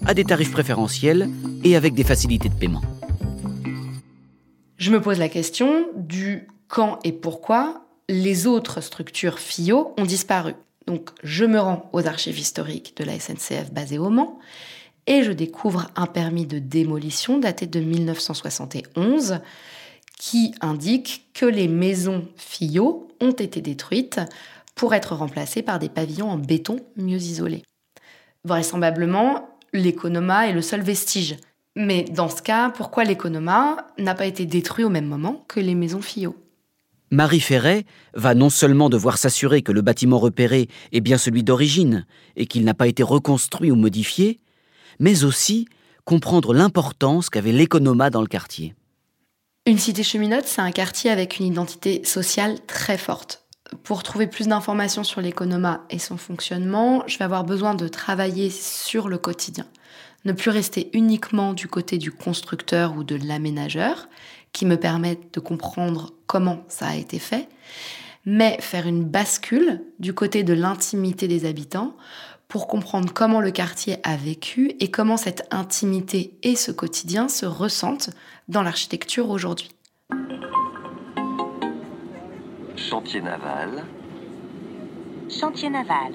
à 0.06 0.14
des 0.14 0.24
tarifs 0.24 0.52
préférentiels 0.52 1.30
et 1.64 1.76
avec 1.76 1.94
des 1.94 2.04
facilités 2.04 2.50
de 2.50 2.54
paiement. 2.54 2.82
Je 4.78 4.92
me 4.92 5.02
pose 5.02 5.20
la 5.20 5.30
question 5.30 5.88
du 5.96 6.48
quand 6.68 7.00
et 7.04 7.12
pourquoi 7.12 7.82
les 8.08 8.48
autres 8.48 8.82
structures 8.82 9.40
FIO 9.40 9.94
ont 9.98 10.06
disparu. 10.06 10.54
Donc 10.88 11.10
je 11.24 11.46
me 11.46 11.60
rends 11.60 11.90
aux 11.94 12.08
archives 12.08 12.40
historiques 12.40 12.96
de 12.98 13.04
la 13.04 13.20
SNCF 13.20 13.72
basées 13.72 13.98
au 13.98 14.10
Mans 14.10 14.40
et 15.08 15.24
je 15.24 15.32
découvre 15.32 15.88
un 15.96 16.06
permis 16.06 16.46
de 16.46 16.60
démolition 16.60 17.40
daté 17.40 17.68
de 17.68 17.80
1971 17.80 19.40
qui 20.18 20.54
indique 20.62 21.30
que 21.34 21.46
les 21.46 21.68
maisons 21.68 22.28
FIO 22.38 23.08
ont 23.22 23.32
été 23.32 23.62
détruites 23.62 24.20
pour 24.76 24.94
être 24.94 25.16
remplacées 25.16 25.62
par 25.62 25.80
des 25.80 25.90
pavillons 25.90 26.30
en 26.30 26.38
béton 26.38 26.78
mieux 26.96 27.18
isolés. 27.18 27.64
Vraisemblablement, 28.44 29.50
l'économa 29.74 30.48
est 30.48 30.54
le 30.54 30.62
seul 30.62 30.82
vestige. 30.82 31.38
Mais 31.76 32.04
dans 32.04 32.30
ce 32.30 32.42
cas, 32.42 32.70
pourquoi 32.70 33.04
l'économa 33.04 33.88
n'a 33.98 34.16
pas 34.16 34.26
été 34.26 34.46
détruit 34.46 34.86
au 34.86 34.90
même 34.90 35.08
moment 35.08 35.44
que 35.48 35.60
les 35.60 35.76
maisons 35.76 36.02
FIO 36.02 36.36
Marie 37.12 37.40
Ferret 37.40 37.86
va 38.14 38.34
non 38.34 38.50
seulement 38.50 38.90
devoir 38.90 39.18
s'assurer 39.18 39.62
que 39.62 39.72
le 39.72 39.82
bâtiment 39.82 40.20
repéré 40.20 40.70
est 40.92 41.02
bien 41.02 41.18
celui 41.18 41.44
d'origine 41.44 42.06
et 42.36 42.46
qu'il 42.46 42.64
n'a 42.64 42.74
pas 42.74 42.88
été 42.88 43.04
reconstruit 43.04 43.72
ou 43.72 43.76
modifié, 43.76 44.40
mais 45.00 45.24
aussi 45.24 45.68
comprendre 46.04 46.54
l'importance 46.54 47.30
qu'avait 47.30 47.52
l'économa 47.52 48.10
dans 48.10 48.22
le 48.22 48.28
quartier. 48.28 48.76
Une 49.68 49.80
cité 49.80 50.04
cheminote, 50.04 50.46
c'est 50.46 50.62
un 50.62 50.72
quartier 50.72 51.10
avec 51.10 51.40
une 51.40 51.48
identité 51.48 52.04
sociale 52.06 52.60
très 52.68 52.98
forte. 52.98 53.46
Pour 53.84 54.04
trouver 54.04 54.28
plus 54.28 54.48
d'informations 54.48 55.04
sur 55.04 55.22
l'économa 55.22 55.82
et 55.90 55.98
son 55.98 56.18
fonctionnement, 56.18 57.04
je 57.08 57.18
vais 57.18 57.26
avoir 57.26 57.44
besoin 57.44 57.74
de 57.74 57.88
travailler 57.88 58.52
sur 58.52 59.08
le 59.08 59.18
quotidien. 59.18 59.66
Ne 60.24 60.34
plus 60.34 60.52
rester 60.52 60.90
uniquement 60.94 61.54
du 61.54 61.68
côté 61.68 61.98
du 61.98 62.12
constructeur 62.12 62.96
ou 62.96 63.04
de 63.04 63.16
l'aménageur, 63.16 64.08
qui 64.56 64.66
me 64.66 64.78
permettent 64.78 65.34
de 65.34 65.42
comprendre 65.42 66.14
comment 66.28 66.64
ça 66.70 66.88
a 66.88 66.96
été 66.96 67.20
fait, 67.20 67.50
mais 68.26 68.58
faire 68.62 68.88
une 68.88 69.04
bascule 69.04 69.84
du 70.00 70.14
côté 70.14 70.44
de 70.44 70.54
l'intimité 70.54 71.28
des 71.28 71.46
habitants 71.46 71.94
pour 72.48 72.68
comprendre 72.68 73.12
comment 73.14 73.42
le 73.42 73.52
quartier 73.52 73.98
a 74.04 74.16
vécu 74.16 74.72
et 74.80 74.90
comment 74.90 75.18
cette 75.18 75.46
intimité 75.52 76.38
et 76.42 76.56
ce 76.56 76.72
quotidien 76.72 77.28
se 77.28 77.46
ressentent 77.46 78.12
dans 78.48 78.64
l'architecture 78.64 79.30
aujourd'hui. 79.30 79.72
Chantier 82.78 83.22
naval. 83.22 83.84
Chantier 85.30 85.70
naval. 85.70 86.14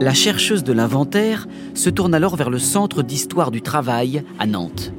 La 0.00 0.14
chercheuse 0.14 0.62
de 0.62 0.72
l'inventaire 0.72 1.48
se 1.74 1.90
tourne 1.90 2.14
alors 2.14 2.36
vers 2.36 2.50
le 2.50 2.60
Centre 2.60 3.02
d'histoire 3.02 3.50
du 3.50 3.62
travail 3.62 4.22
à 4.38 4.46
Nantes. 4.46 4.92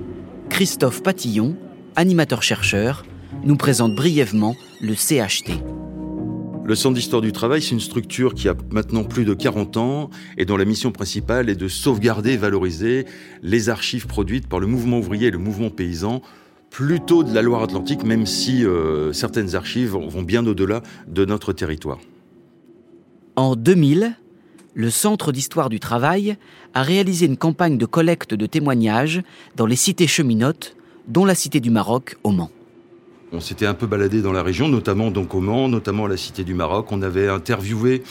Christophe 0.50 1.04
Patillon, 1.04 1.56
animateur-chercheur, 1.98 3.06
nous 3.44 3.58
présente 3.58 3.94
brièvement 3.96 4.56
le 4.80 4.94
CHT. 4.94 5.62
Le 6.64 6.76
Centre 6.76 6.96
d'histoire 6.96 7.22
du 7.22 7.32
travail, 7.32 7.62
c'est 7.62 7.72
une 7.72 7.80
structure 7.80 8.34
qui 8.34 8.48
a 8.48 8.56
maintenant 8.72 9.04
plus 9.04 9.26
de 9.26 9.34
40 9.34 9.78
ans 9.78 10.10
et 10.38 10.46
dont 10.46 10.58
la 10.58 10.66
mission 10.66 10.92
principale 10.92 11.50
est 11.50 11.56
de 11.56 11.68
sauvegarder 11.68 12.34
et 12.34 12.38
valoriser 12.38 13.06
les 13.42 13.70
archives 13.70 14.06
produites 14.06 14.48
par 14.48 14.60
le 14.60 14.68
mouvement 14.68 15.00
ouvrier 15.00 15.28
et 15.28 15.32
le 15.32 15.38
mouvement 15.40 15.70
paysan 15.70 16.22
plutôt 16.70 17.24
de 17.24 17.34
la 17.34 17.42
Loire-Atlantique, 17.42 18.04
même 18.04 18.26
si 18.26 18.66
euh, 18.66 19.12
certaines 19.14 19.56
archives 19.56 19.92
vont 19.92 20.22
bien 20.22 20.46
au-delà 20.46 20.84
de 21.08 21.26
notre 21.26 21.54
territoire. 21.54 22.00
En 23.36 23.56
2000, 23.56 24.14
le 24.74 24.90
Centre 24.92 25.32
d'histoire 25.32 25.70
du 25.70 25.80
travail 25.80 26.38
a 26.74 26.84
réalisé 26.84 27.26
une 27.26 27.38
campagne 27.38 27.78
de 27.78 27.86
collecte 27.86 28.36
de 28.36 28.46
témoignages 28.46 29.24
dans 29.56 29.66
les 29.66 29.76
cités 29.76 30.06
cheminotes, 30.06 30.76
dont 31.08 31.26
la 31.26 31.36
Cité 31.36 31.60
du 31.60 31.70
Maroc 31.70 32.18
au 32.24 32.32
Mans. 32.32 32.52
On 33.32 33.40
s'était 33.42 33.66
un 33.66 33.74
peu 33.74 33.88
baladé 33.88 34.22
dans 34.22 34.32
la 34.32 34.44
région, 34.44 34.70
notamment 34.70 35.12
donc 35.12 35.36
au 35.36 35.42
Mans, 35.42 35.68
notamment 35.68 36.06
à 36.06 36.08
la 36.08 36.18
Cité 36.18 36.44
du 36.44 36.54
Maroc. 36.54 36.92
On 36.92 37.02
avait 37.02 37.28
interviewé, 37.28 38.04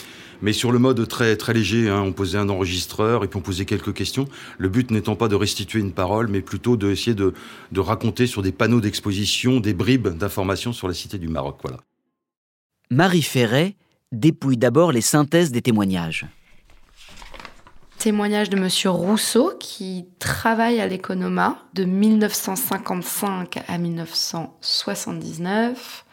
mais 0.43 0.53
sur 0.53 0.73
le 0.73 0.79
mode 0.79 1.09
très 1.09 1.37
très 1.37 1.55
léger. 1.55 1.88
Hein. 1.88 2.03
On 2.03 2.12
posait 2.12 2.37
un 2.37 2.49
enregistreur 2.50 3.25
et 3.25 3.29
puis 3.29 3.38
on 3.38 3.43
posait 3.43 3.65
quelques 3.65 3.95
questions. 3.95 4.26
Le 4.59 4.69
but 4.69 4.91
n'étant 4.91 5.17
pas 5.17 5.29
de 5.29 5.35
restituer 5.35 5.81
une 5.81 5.93
parole, 5.93 6.29
mais 6.29 6.43
plutôt 6.43 6.76
d'essayer 6.76 7.15
de, 7.15 7.33
de 7.73 7.81
raconter 7.81 8.26
sur 8.26 8.43
des 8.43 8.53
panneaux 8.53 8.81
d'exposition 8.81 9.61
des 9.61 9.73
bribes 9.73 10.09
d'informations 10.09 10.73
sur 10.73 10.87
la 10.87 10.95
Cité 10.95 11.19
du 11.19 11.29
Maroc. 11.29 11.59
Voilà. 11.62 11.79
Marie 12.91 13.23
Ferret 13.23 13.75
dépouille 14.12 14.59
d'abord 14.59 14.93
les 14.93 15.00
synthèses 15.00 15.50
des 15.50 15.62
témoignages 15.62 16.26
témoignage 18.07 18.49
de 18.51 18.57
Monsieur 18.57 18.91
Rousseau 18.91 19.55
qui 19.59 20.07
travaille 20.21 20.81
à 20.81 20.87
l'économa 20.87 21.59
de 21.75 21.83
1955 21.83 23.65
à 23.67 23.79
1979. 23.79 26.05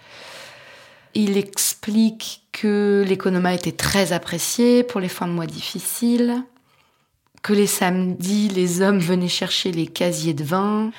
Il 1.14 1.38
explique 1.38 2.48
que 2.52 3.06
l'économa 3.08 3.54
était 3.54 3.74
très 3.74 4.12
apprécié 4.12 4.82
pour 4.82 5.02
les 5.02 5.08
fins 5.08 5.28
de 5.28 5.34
mois 5.34 5.46
difficiles, 5.46 6.42
que 7.44 7.54
les 7.54 7.68
samedis, 7.68 8.50
les 8.50 8.82
hommes 8.82 8.98
venaient 8.98 9.28
chercher 9.28 9.72
les 9.72 9.86
casiers 9.86 10.34
de 10.34 10.44
vin. 10.44 10.90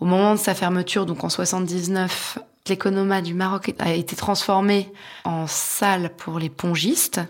Au 0.00 0.06
moment 0.06 0.34
de 0.34 0.40
sa 0.40 0.56
fermeture, 0.56 1.06
donc 1.06 1.22
en 1.22 1.28
79, 1.28 2.40
l'économa 2.66 3.22
du 3.22 3.34
Maroc 3.34 3.72
a 3.78 3.92
été 3.92 4.16
transformé 4.16 4.92
en 5.22 5.46
salle 5.46 6.10
pour 6.16 6.40
les 6.40 6.50
pongistes. 6.50 7.20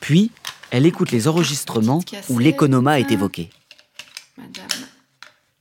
Puis, 0.00 0.30
elle 0.70 0.86
écoute 0.86 1.10
les 1.10 1.28
enregistrements 1.28 2.00
où 2.28 2.38
l'économa 2.38 2.98
est 2.98 3.10
évoqué. 3.10 3.50
Madame 4.36 4.86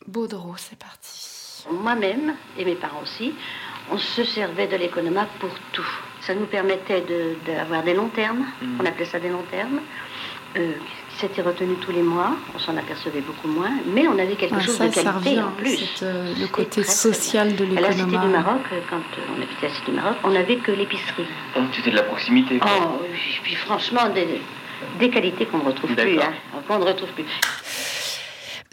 Baudreau, 0.07 0.55
c'est 0.57 0.77
parti. 0.77 1.65
Moi-même, 1.71 2.35
et 2.57 2.65
mes 2.65 2.75
parents 2.75 3.01
aussi, 3.01 3.33
on 3.91 3.97
se 3.97 4.23
servait 4.23 4.67
de 4.67 4.75
l'économa 4.75 5.27
pour 5.39 5.51
tout. 5.71 5.87
Ça 6.21 6.33
nous 6.35 6.45
permettait 6.45 7.03
d'avoir 7.45 7.83
des 7.83 7.93
longs 7.93 8.09
termes, 8.09 8.45
mm. 8.61 8.81
on 8.81 8.85
appelait 8.85 9.05
ça 9.05 9.19
des 9.19 9.29
longs 9.29 9.45
termes. 9.49 9.79
Euh, 10.55 10.73
c'était 11.17 11.41
retenu 11.41 11.75
tous 11.75 11.91
les 11.91 12.01
mois, 12.01 12.35
on 12.55 12.59
s'en 12.59 12.75
apercevait 12.77 13.21
beaucoup 13.21 13.47
moins, 13.47 13.71
mais 13.93 14.07
on 14.07 14.17
avait 14.19 14.35
quelque 14.35 14.61
chose 14.61 14.77
de 14.77 14.87
qualité 14.87 15.41
en 15.41 15.51
plus. 15.51 15.99
Euh, 16.03 16.33
le 16.39 16.47
côté 16.47 16.83
social 16.83 17.55
de 17.55 17.63
l'économa. 17.63 17.87
À 17.87 17.89
la 17.89 17.95
Cité 17.95 18.17
du 18.17 18.27
Maroc, 18.27 18.61
euh, 18.71 18.79
quand 18.89 19.01
on 19.29 19.41
habitait 19.41 19.65
à 19.65 19.69
la 19.69 19.75
Cité 19.75 19.91
du 19.91 19.97
Maroc, 19.97 20.17
on 20.23 20.31
n'avait 20.31 20.57
que 20.57 20.71
l'épicerie. 20.71 21.25
Donc 21.55 21.69
c'était 21.73 21.91
de 21.91 21.95
la 21.95 22.03
proximité. 22.03 22.59
Oh, 22.63 23.01
puis 23.43 23.55
franchement, 23.55 24.09
des, 24.09 24.41
des 24.99 25.09
qualités 25.09 25.45
qu'on 25.45 25.59
ne 25.59 25.65
retrouve 25.65 25.95
plus. 25.95 26.19
Hein, 26.19 26.33
qu'on 26.67 26.79
ne 26.79 26.85
retrouve 26.85 27.09
plus. 27.09 27.25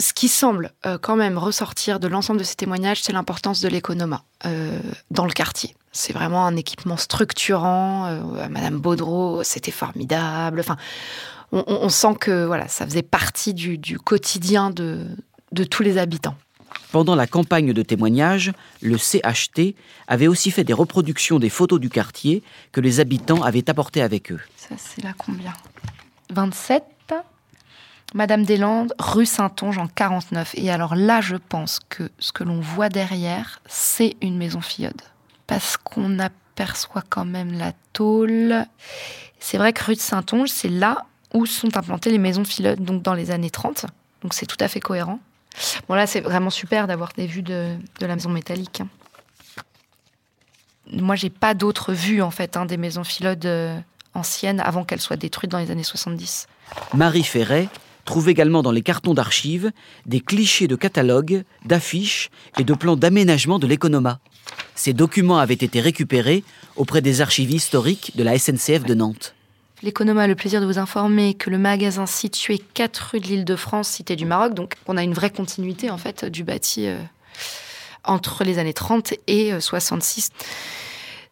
Ce 0.00 0.14
qui 0.14 0.28
semble 0.28 0.72
euh, 0.86 0.96
quand 0.96 1.14
même 1.14 1.36
ressortir 1.36 2.00
de 2.00 2.08
l'ensemble 2.08 2.38
de 2.38 2.44
ces 2.44 2.54
témoignages, 2.54 3.02
c'est 3.02 3.12
l'importance 3.12 3.60
de 3.60 3.68
l'économa 3.68 4.24
euh, 4.46 4.80
dans 5.10 5.26
le 5.26 5.32
quartier. 5.32 5.74
C'est 5.92 6.14
vraiment 6.14 6.46
un 6.46 6.56
équipement 6.56 6.96
structurant. 6.96 8.06
Euh, 8.06 8.48
Madame 8.48 8.78
Baudreau, 8.78 9.42
c'était 9.42 9.70
formidable. 9.70 10.60
Enfin, 10.60 10.78
on, 11.52 11.88
sent 11.90 12.14
que 12.18 12.46
voilà, 12.46 12.66
ça 12.68 12.86
faisait 12.86 13.02
partie 13.02 13.52
du, 13.52 13.98
quotidien 13.98 14.70
de, 14.70 15.04
de 15.52 15.64
tous 15.64 15.82
les 15.82 15.98
habitants. 15.98 16.36
Pendant 16.92 17.14
la 17.14 17.26
campagne 17.26 17.72
de 17.72 17.82
témoignage, 17.82 18.52
le 18.82 18.96
CHT 18.98 19.76
avait 20.08 20.26
aussi 20.26 20.50
fait 20.50 20.64
des 20.64 20.72
reproductions 20.72 21.38
des 21.38 21.50
photos 21.50 21.78
du 21.78 21.88
quartier 21.88 22.42
que 22.72 22.80
les 22.80 22.98
habitants 22.98 23.42
avaient 23.42 23.70
apportées 23.70 24.02
avec 24.02 24.32
eux. 24.32 24.40
Ça, 24.56 24.74
c'est 24.76 25.04
là 25.04 25.12
combien? 25.16 25.52
27, 26.32 26.84
Madame 28.12 28.44
Deslandes, 28.44 28.92
rue 28.98 29.26
Saint-Onge 29.26 29.78
en 29.78 29.86
49. 29.86 30.54
Et 30.56 30.70
alors 30.70 30.96
là, 30.96 31.20
je 31.20 31.36
pense 31.36 31.78
que 31.88 32.10
ce 32.18 32.32
que 32.32 32.42
l'on 32.42 32.60
voit 32.60 32.88
derrière, 32.88 33.60
c'est 33.68 34.16
une 34.20 34.36
maison 34.36 34.60
fillode. 34.60 35.00
Parce 35.46 35.76
qu'on 35.76 36.18
aperçoit 36.18 37.04
quand 37.08 37.24
même 37.24 37.52
la 37.52 37.72
tôle. 37.92 38.66
C'est 39.38 39.58
vrai 39.58 39.72
que 39.72 39.84
rue 39.84 39.94
de 39.94 40.00
Saint-Onge, 40.00 40.48
c'est 40.48 40.68
là 40.68 41.06
où 41.34 41.46
sont 41.46 41.76
implantées 41.76 42.10
les 42.10 42.18
maisons 42.18 42.44
filleudes, 42.44 42.84
donc 42.84 43.02
dans 43.02 43.14
les 43.14 43.30
années 43.30 43.50
30. 43.50 43.86
Donc 44.22 44.34
c'est 44.34 44.46
tout 44.46 44.56
à 44.58 44.66
fait 44.66 44.80
cohérent. 44.80 45.20
Bon 45.88 45.94
là, 45.94 46.06
c'est 46.06 46.20
vraiment 46.20 46.50
super 46.50 46.86
d'avoir 46.86 47.12
des 47.16 47.26
vues 47.26 47.42
de, 47.42 47.76
la 48.00 48.14
maison 48.14 48.30
métallique. 48.30 48.80
Hein. 48.80 48.88
Moi, 50.92 51.16
j'ai 51.16 51.30
pas 51.30 51.54
d'autres 51.54 51.92
vues 51.92 52.22
en 52.22 52.30
fait 52.30 52.56
hein, 52.56 52.66
des 52.66 52.76
maisons 52.76 53.04
filodes 53.04 53.46
euh, 53.46 53.78
ancienne 54.14 54.60
avant 54.60 54.84
qu'elle 54.84 55.00
soit 55.00 55.16
détruite 55.16 55.50
dans 55.50 55.58
les 55.58 55.70
années 55.70 55.84
70. 55.84 56.46
Marie 56.94 57.22
Ferret 57.22 57.68
trouve 58.04 58.28
également 58.28 58.62
dans 58.62 58.72
les 58.72 58.82
cartons 58.82 59.14
d'archives 59.14 59.70
des 60.06 60.20
clichés 60.20 60.66
de 60.66 60.76
catalogues, 60.76 61.44
d'affiches 61.64 62.30
et 62.58 62.64
de 62.64 62.74
plans 62.74 62.96
d'aménagement 62.96 63.58
de 63.58 63.66
l'économa. 63.66 64.18
Ces 64.74 64.92
documents 64.92 65.38
avaient 65.38 65.54
été 65.54 65.80
récupérés 65.80 66.42
auprès 66.76 67.02
des 67.02 67.20
archives 67.20 67.50
historiques 67.50 68.12
de 68.16 68.24
la 68.24 68.38
SNCF 68.38 68.84
de 68.84 68.94
Nantes. 68.94 69.34
L'économa 69.82 70.24
a 70.24 70.26
le 70.26 70.34
plaisir 70.34 70.60
de 70.60 70.66
vous 70.66 70.78
informer 70.78 71.34
que 71.34 71.48
le 71.48 71.58
magasin 71.58 72.06
situé 72.06 72.58
4 72.58 72.98
rue 73.12 73.20
de 73.20 73.26
l'Île 73.26 73.44
de 73.44 73.56
France, 73.56 73.88
cité 73.88 74.14
du 74.16 74.26
Maroc, 74.26 74.54
donc 74.54 74.74
on 74.86 74.96
a 74.96 75.02
une 75.02 75.14
vraie 75.14 75.30
continuité 75.30 75.90
en 75.90 75.98
fait 75.98 76.24
du 76.24 76.44
bâti 76.44 76.86
euh, 76.86 76.98
entre 78.04 78.44
les 78.44 78.58
années 78.58 78.74
30 78.74 79.14
et 79.26 79.58
66. 79.58 80.30
Euh, 80.30 80.44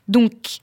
Donc, 0.08 0.60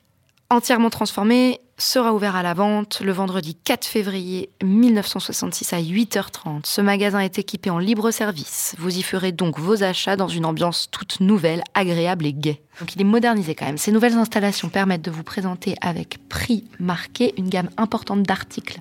entièrement 0.50 0.89
transformé, 0.89 1.62
sera 1.77 2.13
ouvert 2.13 2.36
à 2.36 2.44
la 2.44 2.53
vente 2.53 3.01
le 3.01 3.12
vendredi 3.12 3.55
4 3.55 3.86
février 3.86 4.50
1966 4.63 5.74
à 5.74 5.82
8h30. 5.82 6.62
Ce 6.63 6.79
magasin 6.82 7.20
est 7.20 7.38
équipé 7.38 7.70
en 7.70 7.79
libre 7.79 8.12
service. 8.12 8.75
Vous 8.79 8.98
y 8.98 9.01
ferez 9.01 9.32
donc 9.32 9.60
vos 9.60 9.84
achats 9.84 10.15
dans 10.15 10.29
une 10.29 10.46
ambiance 10.46 10.89
toute 10.89 11.20
nouvelle, 11.20 11.63
agréable 11.74 12.25
et 12.25 12.34
gaie. 12.34 12.62
Donc 12.79 12.96
il 12.96 13.01
est 13.01 13.05
modernisé 13.05 13.55
quand 13.55 13.65
même. 13.65 13.77
Ces 13.77 13.91
nouvelles 13.91 14.13
installations 14.13 14.70
permettent 14.70 15.03
de 15.03 15.12
vous 15.12 15.24
présenter 15.24 15.75
avec 15.82 16.17
prix 16.29 16.63
marqué 16.79 17.34
une 17.38 17.50
gamme 17.50 17.70
importante 17.77 18.24
d'articles. 18.24 18.79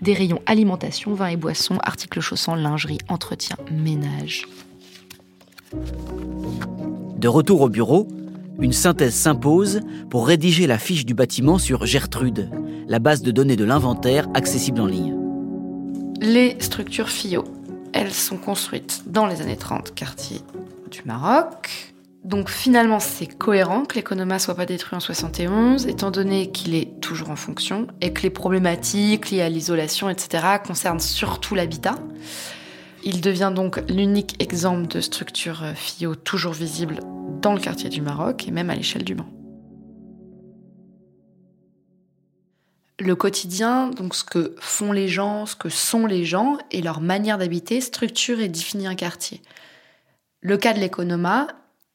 Des 0.00 0.14
rayons 0.14 0.42
alimentation, 0.46 1.14
vin 1.14 1.28
et 1.28 1.36
boissons, 1.36 1.78
articles 1.82 2.20
chaussants, 2.20 2.54
lingerie, 2.54 2.98
entretien, 3.08 3.56
ménage. 3.72 4.46
De 7.16 7.28
retour 7.28 7.62
au 7.62 7.68
bureau, 7.68 8.06
une 8.60 8.72
synthèse 8.72 9.14
s'impose 9.14 9.80
pour 10.10 10.26
rédiger 10.26 10.66
la 10.66 10.78
fiche 10.78 11.04
du 11.04 11.14
bâtiment 11.14 11.58
sur 11.58 11.86
Gertrude, 11.86 12.50
la 12.88 12.98
base 12.98 13.22
de 13.22 13.30
données 13.30 13.56
de 13.56 13.64
l'inventaire 13.64 14.26
accessible 14.34 14.80
en 14.80 14.86
ligne. 14.86 15.14
Les 16.20 16.56
structures 16.60 17.10
FIO, 17.10 17.44
elles 17.92 18.12
sont 18.12 18.38
construites 18.38 19.02
dans 19.06 19.26
les 19.26 19.42
années 19.42 19.56
30, 19.56 19.94
quartier 19.94 20.40
du 20.90 21.02
Maroc. 21.04 21.92
Donc 22.24 22.50
finalement, 22.50 22.98
c'est 22.98 23.26
cohérent 23.26 23.84
que 23.84 23.94
l'économa 23.94 24.38
soit 24.38 24.54
pas 24.54 24.66
détruit 24.66 24.96
en 24.96 25.00
71, 25.00 25.86
étant 25.86 26.10
donné 26.10 26.50
qu'il 26.50 26.74
est 26.74 27.00
toujours 27.00 27.30
en 27.30 27.36
fonction 27.36 27.86
et 28.00 28.12
que 28.12 28.22
les 28.22 28.30
problématiques 28.30 29.30
liées 29.30 29.42
à 29.42 29.48
l'isolation, 29.48 30.08
etc., 30.08 30.44
concernent 30.66 30.98
surtout 30.98 31.54
l'habitat. 31.54 31.94
Il 33.08 33.20
devient 33.20 33.52
donc 33.54 33.80
l'unique 33.88 34.42
exemple 34.42 34.88
de 34.88 35.00
structure 35.00 35.64
FIO 35.76 36.16
toujours 36.16 36.54
visible 36.54 36.98
dans 37.40 37.52
le 37.52 37.60
quartier 37.60 37.88
du 37.88 38.02
Maroc 38.02 38.48
et 38.48 38.50
même 38.50 38.68
à 38.68 38.74
l'échelle 38.74 39.04
du 39.04 39.14
Mans. 39.14 39.28
Le 42.98 43.14
quotidien, 43.14 43.90
donc 43.90 44.16
ce 44.16 44.24
que 44.24 44.56
font 44.58 44.90
les 44.90 45.06
gens, 45.06 45.46
ce 45.46 45.54
que 45.54 45.68
sont 45.68 46.06
les 46.06 46.24
gens 46.24 46.58
et 46.72 46.82
leur 46.82 47.00
manière 47.00 47.38
d'habiter 47.38 47.80
structure 47.80 48.40
et 48.40 48.48
définit 48.48 48.88
un 48.88 48.96
quartier. 48.96 49.40
Le 50.40 50.56
cas 50.56 50.72
de 50.72 50.80
l'économa, 50.80 51.46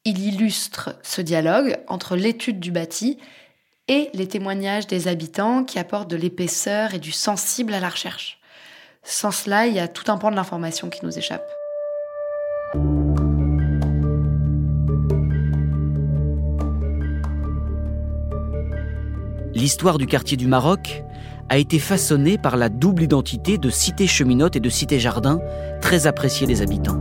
il 0.06 0.18
illustre 0.18 0.98
ce 1.02 1.20
dialogue 1.20 1.76
entre 1.88 2.16
l'étude 2.16 2.58
du 2.58 2.70
bâti 2.70 3.18
et 3.86 4.08
les 4.14 4.28
témoignages 4.28 4.86
des 4.86 5.08
habitants 5.08 5.64
qui 5.64 5.78
apportent 5.78 6.10
de 6.10 6.16
l'épaisseur 6.16 6.94
et 6.94 6.98
du 6.98 7.12
sensible 7.12 7.74
à 7.74 7.80
la 7.80 7.90
recherche. 7.90 8.41
Sans 9.04 9.32
cela, 9.32 9.66
il 9.66 9.74
y 9.74 9.80
a 9.80 9.88
tout 9.88 10.10
un 10.10 10.16
pan 10.16 10.30
de 10.30 10.36
l'information 10.36 10.88
qui 10.88 11.04
nous 11.04 11.18
échappe. 11.18 11.48
L'histoire 19.54 19.98
du 19.98 20.06
quartier 20.06 20.36
du 20.36 20.46
Maroc 20.46 21.04
a 21.48 21.58
été 21.58 21.78
façonnée 21.78 22.38
par 22.38 22.56
la 22.56 22.68
double 22.68 23.02
identité 23.02 23.58
de 23.58 23.70
cité 23.70 24.06
cheminote 24.06 24.56
et 24.56 24.60
de 24.60 24.70
cité 24.70 24.98
jardin, 24.98 25.40
très 25.80 26.06
appréciée 26.06 26.46
des 26.46 26.62
habitants. 26.62 26.98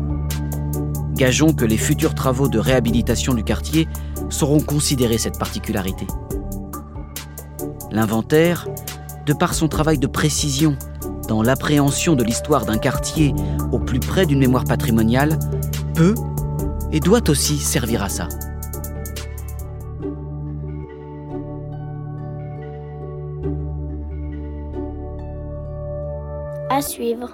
Gageons 1.13 1.53
que 1.53 1.65
les 1.65 1.77
futurs 1.77 2.15
travaux 2.15 2.47
de 2.47 2.59
réhabilitation 2.59 3.33
du 3.33 3.43
quartier 3.43 3.87
sauront 4.29 4.59
considérer 4.59 5.17
cette 5.17 5.37
particularité. 5.37 6.07
L'inventaire, 7.91 8.67
de 9.25 9.33
par 9.33 9.53
son 9.53 9.67
travail 9.67 9.99
de 9.99 10.07
précision 10.07 10.75
dans 11.31 11.43
l'appréhension 11.43 12.17
de 12.17 12.25
l'histoire 12.25 12.65
d'un 12.65 12.77
quartier 12.77 13.33
au 13.71 13.79
plus 13.79 14.01
près 14.01 14.25
d'une 14.25 14.39
mémoire 14.39 14.65
patrimoniale, 14.65 15.39
peut 15.95 16.13
et 16.91 16.99
doit 16.99 17.29
aussi 17.29 17.57
servir 17.57 18.03
à 18.03 18.09
ça. 18.09 18.27
À 26.69 26.81
suivre. 26.81 27.29